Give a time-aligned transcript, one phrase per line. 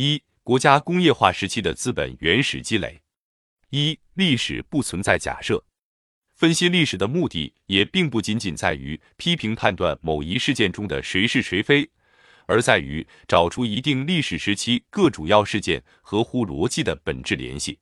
[0.00, 3.02] 一、国家工业化时期的资本原始积累。
[3.70, 5.64] 一、历史不存在假设。
[6.36, 11.90] 分析历史的目的也并不仅仅在于批评判断某一事件中的谁是谁非，
[12.46, 17.80] 而在于找出一定历史时期各主要事件合乎逻辑的本质联系。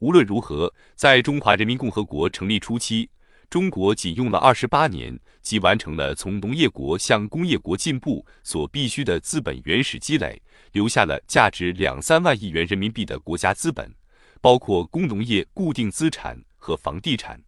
[0.00, 3.08] 无论如何，在中华人民共和国成立初期，
[3.50, 10.40] 中国仅用了二十八年，即完成了从农业国向工业国进步所必须的资本原始积累，
[10.70, 13.92] 留下了价值两三万亿元人民币的国家资本，
[14.40, 17.42] 包括工农业固定资产和房地产。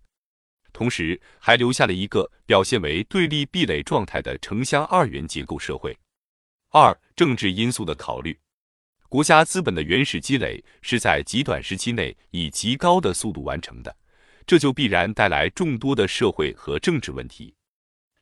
[0.72, 5.96] 同时，还留下了一个表现为对立壁垒状态的城乡二元结构社会。
[6.70, 8.36] 二、政治因素的考虑，
[9.08, 13.94] 国家资本的原始积累是在极短时期内以极高的速度完成的，
[14.52, 17.54] 这就必然带来众多的社会和政治问题。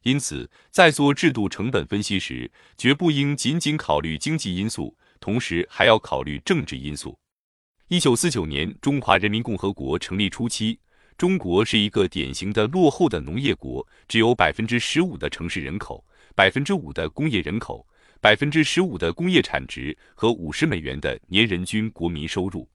[0.04, 2.48] 因此，在做制度成本分析时，
[2.78, 7.18] 绝不应仅仅考虑经济因素，同时还要考虑政治因素。
[7.88, 10.78] 一九四九年，中华人民共和国成立初期。
[11.18, 16.06] 中国是一个典型的落后的农业国，只有百分之十五的城市人口，
[16.36, 17.84] 百分之五的工业人口，
[18.20, 22.70] 百分之十五的工业产值和五十美元的年人均国民收入，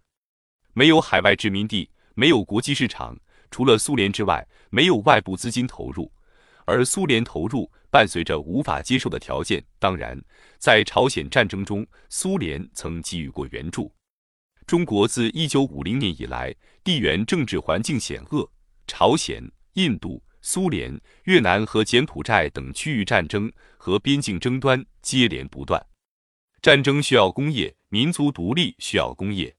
[0.73, 3.17] 没有海外殖民地，没有国际市场，
[3.51, 6.11] 除了苏联之外，没有外部资金投入，
[6.65, 9.63] 而苏联投入伴随着无法接受的条件。
[9.79, 10.19] 当然，
[10.57, 13.93] 在朝鲜战争中，苏联曾给予过援助。
[14.65, 18.49] 中国自一九五零年以来，地缘政治环境险恶，
[18.87, 19.43] 朝鲜、
[19.73, 25.85] 印度、苏联、越南和柬埔寨等区域战争和边境争端接连不断。
[26.61, 29.55] 战争需要工业，民族独立需要工业。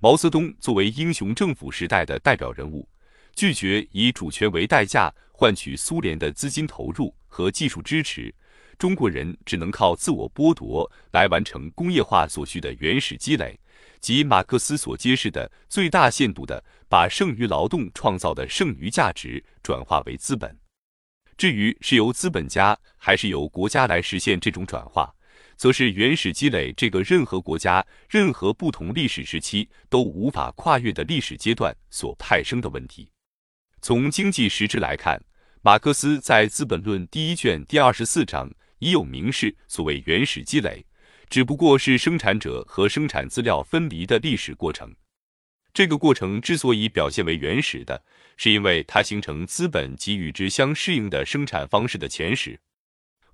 [0.00, 2.88] 毛泽东作为英雄政府时代的代表人物，
[3.34, 8.34] 拒绝以主权为代价换取苏联的资金投入和技术支持，
[8.78, 13.58] 中国人只能靠自我剥夺来完成工业化所需的原始积累。
[14.00, 20.58] 即马克思所揭示的最大限度的把剩余劳动创造的剩余价值转化为资本。
[21.36, 25.14] 至于是由资本家还是由国家来实现这种转化，
[25.56, 33.10] 则是原始积累这个任何国家、任何不同历史时期都无法跨越的历史阶段所派生的问题。
[33.82, 35.22] 从经济实质来看，
[35.62, 40.84] 马克思在《资本论》第一卷第二十四章已有明示所谓原始积累。
[41.30, 44.94] 只不过是生产者和生产资料分离的历史过程。
[45.72, 48.02] 这个过程之所以表现为原始的，
[48.36, 52.60] 是因为它形成资本及与之相适应的生产方式的前史。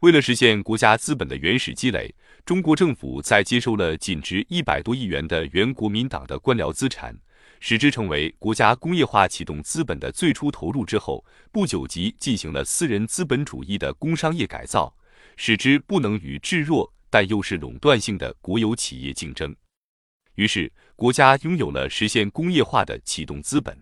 [0.00, 2.14] 为了实现国家资本的原始积累，
[2.44, 7.16] 中国政府在接收了仅值一百多亿元的原国民党的官僚资产，
[7.60, 14.96] 使之成为国家工业化启动资本的最初投入之后，不久即进行了私人资本主义的工商业改造，
[15.36, 16.92] 使之不能与至弱。
[17.08, 19.54] 但又是垄断性的国有企业竞争，
[20.34, 23.80] 于是国家拥有了实现工业化的启动资本。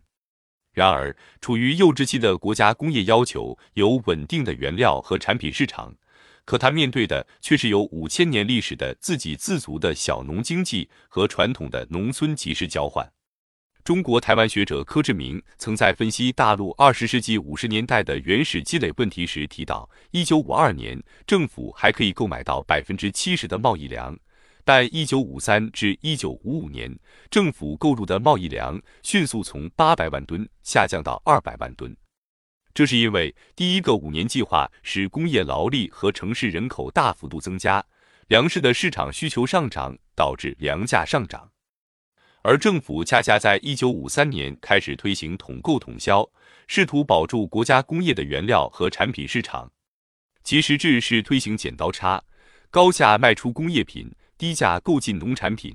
[0.73, 5.97] 然而，处于幼稚期的国家工业要求有稳定的原料和产品市场，
[6.45, 13.11] 可它面对的却是有五千年历史的自给自足的小农经济和传统的农村集市交换。
[13.84, 24.19] 中国台湾学者柯志明曾在分析大陆二十世纪五十年代的原始积累问题时提到，一九五二年政府还可以购买到百分之七十的贸易粮，
[24.65, 31.95] 但一九五三至一九五五年政府购入的贸易粮迅速从八百万吨下降到二百万吨。
[32.72, 37.84] 这是因为第一个五年计划使工业劳力和城市人口大幅度增加，
[38.28, 41.51] 粮食的市场需求上涨，导致粮价上涨。
[42.44, 46.28] 而政府恰恰在一九五三年开始推行统购统销，
[46.66, 49.72] 试图保住国家工业的原料和产品市场。
[50.43, 52.22] 其实质是推行剪刀差，
[52.69, 55.75] 高价卖出工业品，低价购进农产品。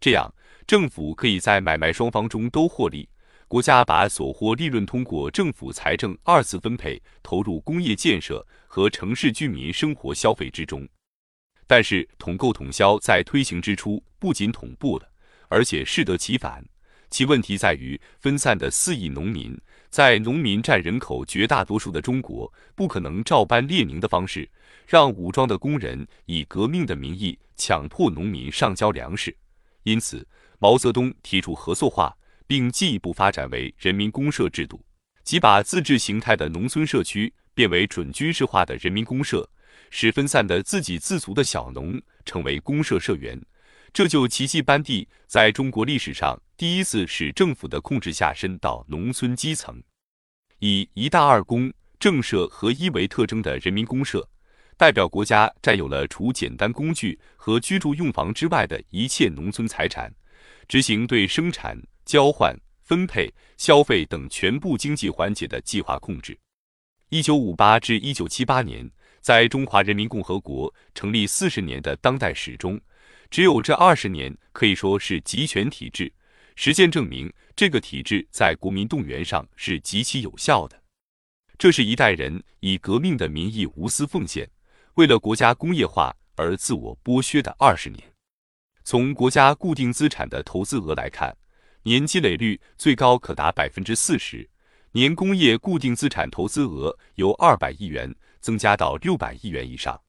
[0.00, 0.32] 这样，
[0.68, 3.08] 政府可以在买卖双方中都获利。
[3.48, 10.88] 国家把所获利润通过政府财政二次分配，投入工业建设和城市居民生活消费之中。
[11.66, 15.10] 但是，统购统销在推行之初不仅统步了。
[15.48, 16.64] 而且适得其反，
[17.10, 19.56] 其问题在于分散的四亿农民，
[19.90, 24.48] 在农民占人口绝大多数的中国，不可能照搬列宁的方式，
[24.86, 29.36] 让武装的工人以革命的名义强迫农民上交粮食。
[29.84, 30.26] 因此，
[30.58, 34.84] 毛泽东提出合作化，并进一步发展为人民公社制度，
[35.22, 39.48] 即把自治形态的农村社区变为准军事化的人民公社，
[39.90, 43.40] 使分散的自给自足的小农成为公社社员。
[43.94, 49.80] 这就奇迹般地在中国历史上第一次使政府的控制下伸到农村基层，
[50.58, 54.28] 以一大二公政社合一为特征的人民公社，
[54.76, 60.12] 代表国家占有了除简单工具和居住用房之外的一切农村财产，
[60.66, 62.52] 执行对生产、交换、
[62.82, 66.36] 分配、消费等全部经济环节的计划控制。
[67.10, 72.80] 一九五八至一九七八年，在中华人民共和国成立四十年的当代史中，
[73.30, 76.12] 只有这二十年可以说是集权体制。
[76.56, 80.80] 实践证明，这个体制在国民动员上是极其有效的。
[81.58, 84.48] 这是一代人以革命的名义无私奉献，
[84.94, 88.02] 为了国家工业化而自我剥削的二十年。
[88.84, 91.36] 从国家固定资产的投资额来看，
[91.82, 94.48] 年积累率最高可达百分之四十，
[94.92, 100.00] 年工业固定资产投资额由二百亿元增加到六百亿元以上。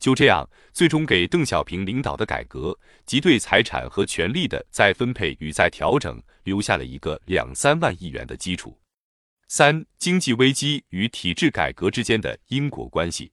[0.00, 8.76] 就这样，最终给邓小平领导的改革及对财产和权力的再分配与再调整留下了一个两三万亿元的基础。
[9.46, 13.30] 三、经济危机与体制改革之间的因果关系。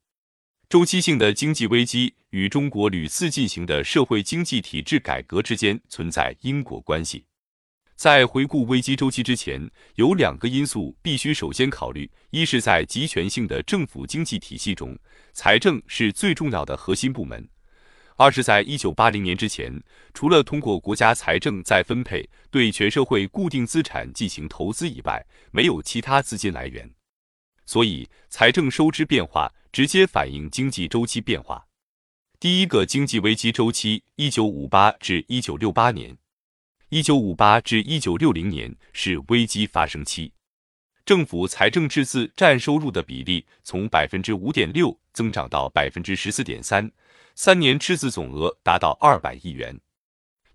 [0.68, 7.24] 周期性的经济危机与中国屡次进行的社会经济体制改革之间存在因果关系。
[7.98, 9.60] 在回顾危机周期之前，
[9.96, 14.96] 有两个因素必须首先考虑：一是，在集权性的政府经济体系中，
[15.34, 17.42] 财政是最重要的核心部门；
[18.16, 19.82] 二是，在一九八零年之前，
[20.14, 26.88] 除了通过国家财政再分配对全社会固定资产进行投资以外，没有其他资金来源。
[27.66, 31.66] 所以，财政收支变化直接反映经济周期变化。
[32.40, 36.16] 第一个经济危机周期：一九五八至一九六八年。
[36.90, 40.32] 一九五八至一九六零年是危机发生期，
[41.06, 46.90] 政府财政赤字占收入的比例从百分之五点六增长到百分之十四点三，
[47.36, 49.78] 三年赤字总额达到二百亿元。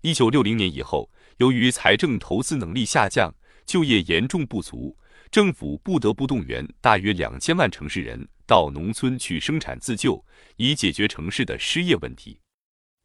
[0.01, 1.07] 一九六零年以后，
[1.37, 3.31] 由于财政投资能力下降，
[3.63, 4.97] 就业严重不足，
[5.29, 10.25] 政府不得不动员大约两千万城市人到农村去生产自救，
[10.55, 12.39] 以解决城市的失业问题。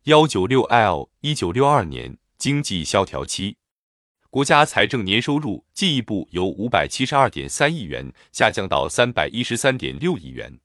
[0.04, 2.16] 幺九六 L 一九六二年。
[2.38, 3.56] 经济萧条期，
[4.30, 10.60] 国家财政年收入进一步由五百七十二点三亿元下降到三百一十三点六亿元。